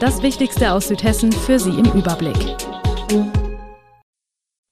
[0.00, 2.36] Das Wichtigste aus Südhessen für Sie im Überblick.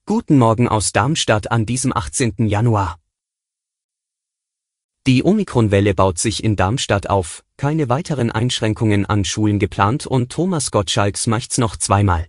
[0.06, 2.46] Guten Morgen aus Darmstadt an diesem 18.
[2.46, 3.00] Januar.
[5.08, 10.70] Die Omikronwelle baut sich in Darmstadt auf, keine weiteren Einschränkungen an Schulen geplant und Thomas
[10.70, 12.28] Gottschalks macht's noch zweimal.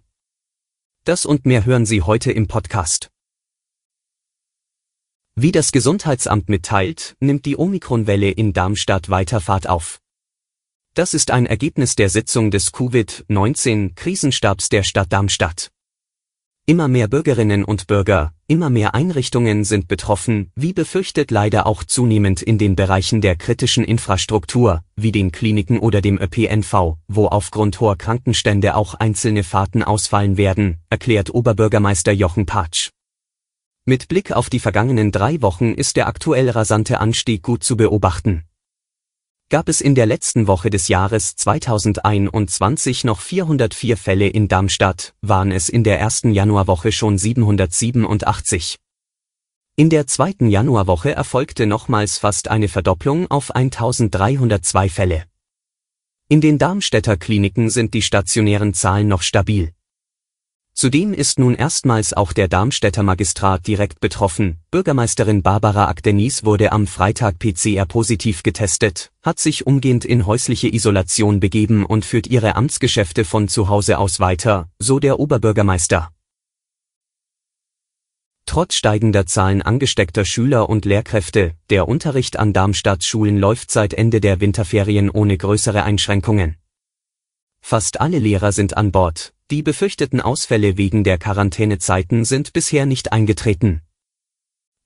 [1.04, 3.12] Das und mehr hören Sie heute im Podcast.
[5.36, 10.00] Wie das Gesundheitsamt mitteilt, nimmt die Omikronwelle in Darmstadt weiter Fahrt auf.
[10.98, 15.70] Das ist ein Ergebnis der Sitzung des Covid-19-Krisenstabs der Stadt Darmstadt.
[16.66, 22.42] Immer mehr Bürgerinnen und Bürger, immer mehr Einrichtungen sind betroffen, wie befürchtet leider auch zunehmend
[22.42, 27.96] in den Bereichen der kritischen Infrastruktur, wie den Kliniken oder dem ÖPNV, wo aufgrund hoher
[27.96, 32.90] Krankenstände auch einzelne Fahrten ausfallen werden, erklärt Oberbürgermeister Jochen Patsch.
[33.86, 38.47] Mit Blick auf die vergangenen drei Wochen ist der aktuell rasante Anstieg gut zu beobachten
[39.50, 45.52] gab es in der letzten Woche des Jahres 2021 noch 404 Fälle in Darmstadt, waren
[45.52, 48.78] es in der ersten Januarwoche schon 787.
[49.78, 55.24] In der zweiten Januarwoche erfolgte nochmals fast eine Verdopplung auf 1302 Fälle.
[56.28, 59.72] In den Darmstädter Kliniken sind die stationären Zahlen noch stabil.
[60.80, 64.60] Zudem ist nun erstmals auch der Darmstädter Magistrat direkt betroffen.
[64.70, 71.84] Bürgermeisterin Barbara Akdenis wurde am Freitag PCR-positiv getestet, hat sich umgehend in häusliche Isolation begeben
[71.84, 76.12] und führt ihre Amtsgeschäfte von zu Hause aus weiter, so der Oberbürgermeister.
[78.46, 84.22] Trotz steigender Zahlen angesteckter Schüler und Lehrkräfte, der Unterricht an Darmstadts Schulen läuft seit Ende
[84.22, 86.58] der Winterferien ohne größere Einschränkungen.
[87.70, 93.12] Fast alle Lehrer sind an Bord, die befürchteten Ausfälle wegen der Quarantänezeiten sind bisher nicht
[93.12, 93.82] eingetreten.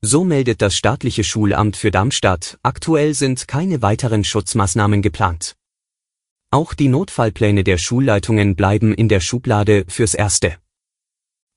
[0.00, 5.54] So meldet das staatliche Schulamt für Darmstadt, aktuell sind keine weiteren Schutzmaßnahmen geplant.
[6.50, 10.56] Auch die Notfallpläne der Schulleitungen bleiben in der Schublade fürs Erste.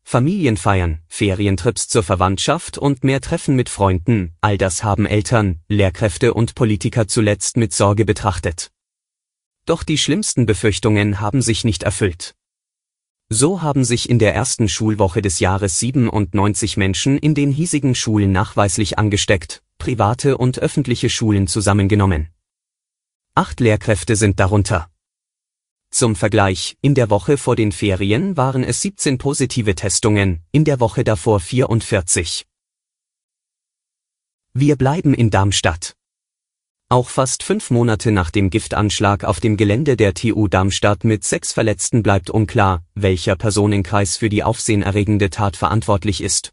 [0.04, 6.54] Familienfeiern, Ferientrips zur Verwandtschaft und mehr Treffen mit Freunden, all das haben Eltern, Lehrkräfte und
[6.54, 8.70] Politiker zuletzt mit Sorge betrachtet.
[9.66, 12.36] Doch die schlimmsten Befürchtungen haben sich nicht erfüllt.
[13.30, 18.32] So haben sich in der ersten Schulwoche des Jahres 97 Menschen in den hiesigen Schulen
[18.32, 22.30] nachweislich angesteckt, private und öffentliche Schulen zusammengenommen.
[23.34, 24.90] Acht Lehrkräfte sind darunter.
[25.90, 30.80] Zum Vergleich, in der Woche vor den Ferien waren es 17 positive Testungen, in der
[30.80, 32.46] Woche davor 44.
[34.54, 35.95] Wir bleiben in Darmstadt.
[36.88, 41.52] Auch fast fünf Monate nach dem Giftanschlag auf dem Gelände der TU Darmstadt mit sechs
[41.52, 46.52] Verletzten bleibt unklar, welcher Personenkreis für die aufsehenerregende Tat verantwortlich ist.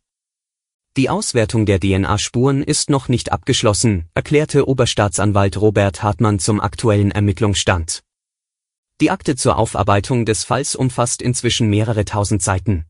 [0.97, 8.01] Die Auswertung der DNA-Spuren ist noch nicht abgeschlossen, erklärte Oberstaatsanwalt Robert Hartmann zum aktuellen Ermittlungsstand.
[9.03, 12.87] Die Akte zur Aufarbeitung des Falls umfasst inzwischen mehrere tausend Seiten.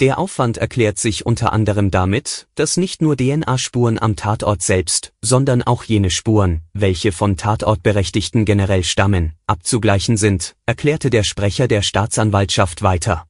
[0.00, 5.62] Der Aufwand erklärt sich unter anderem damit, dass nicht nur DNA-Spuren am Tatort selbst, sondern
[5.62, 12.80] auch jene Spuren, welche von Tatortberechtigten generell stammen, abzugleichen sind, erklärte der Sprecher der Staatsanwaltschaft
[12.80, 13.26] weiter.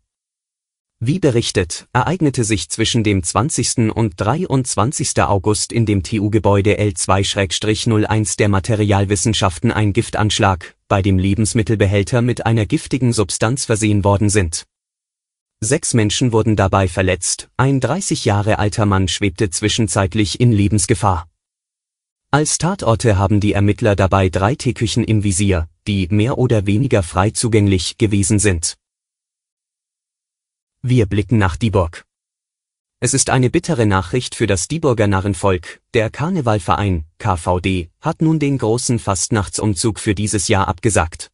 [1.01, 3.91] Wie berichtet, ereignete sich zwischen dem 20.
[3.93, 5.23] und 23.
[5.23, 13.13] August in dem TU-Gebäude L2-01 der Materialwissenschaften ein Giftanschlag, bei dem Lebensmittelbehälter mit einer giftigen
[13.13, 14.67] Substanz versehen worden sind.
[15.63, 21.29] Sechs Menschen wurden dabei verletzt, ein 30 Jahre alter Mann schwebte zwischenzeitlich in Lebensgefahr.
[22.31, 27.31] Als Tatorte haben die Ermittler dabei drei Teeküchen im Visier, die mehr oder weniger frei
[27.31, 28.79] zugänglich gewesen sind.
[30.81, 32.07] Wir blicken nach Dieburg.
[33.01, 35.83] Es ist eine bittere Nachricht für das Dieburger Narrenvolk.
[35.93, 41.31] Der Karnevalverein, KVD, hat nun den großen Fastnachtsumzug für dieses Jahr abgesagt.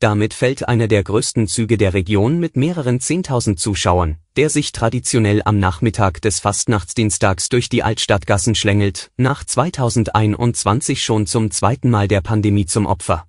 [0.00, 5.40] Damit fällt einer der größten Züge der Region mit mehreren 10.000 Zuschauern, der sich traditionell
[5.44, 12.20] am Nachmittag des Fastnachtsdienstags durch die Altstadtgassen schlängelt, nach 2021 schon zum zweiten Mal der
[12.20, 13.26] Pandemie zum Opfer.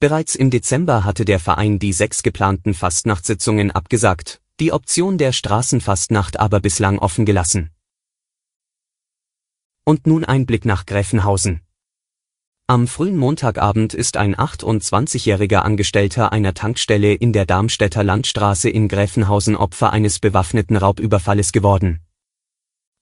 [0.00, 6.38] Bereits im Dezember hatte der Verein die sechs geplanten Fastnachtssitzungen abgesagt, die Option der Straßenfastnacht
[6.38, 7.70] aber bislang offen gelassen.
[9.84, 11.63] Und nun ein Blick nach Gräfenhausen.
[12.66, 19.54] Am frühen Montagabend ist ein 28-jähriger Angestellter einer Tankstelle in der Darmstädter Landstraße in Gräfenhausen
[19.54, 22.00] Opfer eines bewaffneten Raubüberfalles geworden.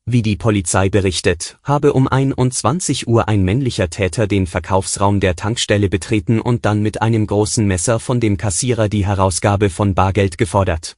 [0.05, 5.89] Wie die Polizei berichtet, habe um 21 Uhr ein männlicher Täter den Verkaufsraum der Tankstelle
[5.89, 10.97] betreten und dann mit einem großen Messer von dem Kassierer die Herausgabe von Bargeld gefordert.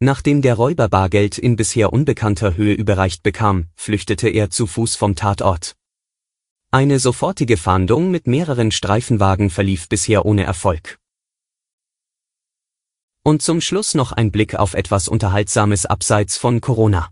[0.00, 5.14] Nachdem der Räuber Bargeld in bisher unbekannter Höhe überreicht bekam, flüchtete er zu Fuß vom
[5.14, 5.76] Tatort.
[6.72, 11.00] Eine sofortige Fahndung mit mehreren Streifenwagen verlief bisher ohne Erfolg.
[13.24, 17.08] Und zum Schluss noch ein Blick auf etwas Unterhaltsames abseits von Corona.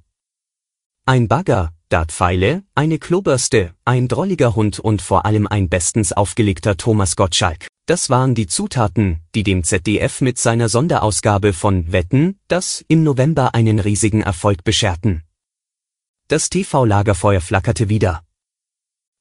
[1.06, 7.16] Ein Bagger, Dartpfeile, eine Klobürste, ein drolliger Hund und vor allem ein bestens aufgelegter Thomas
[7.16, 7.66] Gottschalk.
[7.86, 13.56] Das waren die Zutaten, die dem ZDF mit seiner Sonderausgabe von Wetten, das im November
[13.56, 15.24] einen riesigen Erfolg bescherten.
[16.28, 18.22] Das TV-Lagerfeuer flackerte wieder.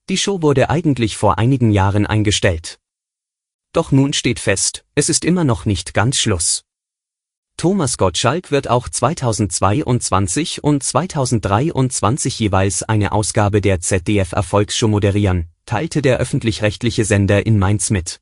[0.09, 2.79] Die Show wurde eigentlich vor einigen Jahren eingestellt.
[3.73, 6.63] Doch nun steht fest, es ist immer noch nicht ganz Schluss.
[7.57, 16.01] Thomas Gottschalk wird auch 2022 und 2023 jeweils eine Ausgabe der ZDF Erfolgsshow moderieren, teilte
[16.01, 18.21] der öffentlich-rechtliche Sender in Mainz mit.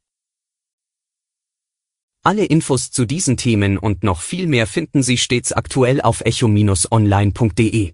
[2.23, 7.93] Alle Infos zu diesen Themen und noch viel mehr finden Sie stets aktuell auf echo-online.de.